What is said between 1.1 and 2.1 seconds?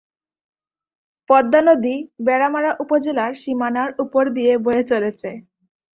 পদ্মা নদী